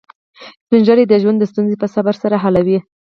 [0.65, 2.79] سپین ږیری د ژوند ستونزې په صبر سره حلوي